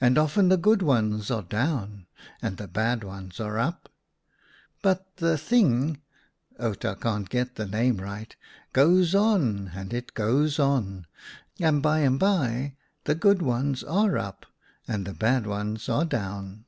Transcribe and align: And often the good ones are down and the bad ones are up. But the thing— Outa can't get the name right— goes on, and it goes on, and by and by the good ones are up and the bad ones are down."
And 0.00 0.18
often 0.18 0.48
the 0.48 0.56
good 0.56 0.82
ones 0.82 1.30
are 1.30 1.44
down 1.44 2.06
and 2.42 2.56
the 2.56 2.66
bad 2.66 3.04
ones 3.04 3.38
are 3.38 3.60
up. 3.60 3.88
But 4.82 5.18
the 5.18 5.38
thing— 5.38 6.02
Outa 6.58 6.96
can't 7.00 7.30
get 7.30 7.54
the 7.54 7.64
name 7.66 7.98
right— 7.98 8.34
goes 8.72 9.14
on, 9.14 9.70
and 9.72 9.94
it 9.94 10.14
goes 10.14 10.58
on, 10.58 11.06
and 11.60 11.80
by 11.80 12.00
and 12.00 12.18
by 12.18 12.74
the 13.04 13.14
good 13.14 13.40
ones 13.40 13.84
are 13.84 14.18
up 14.18 14.46
and 14.88 15.06
the 15.06 15.14
bad 15.14 15.46
ones 15.46 15.88
are 15.88 16.06
down." 16.06 16.64